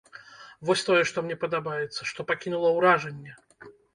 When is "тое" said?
0.87-1.01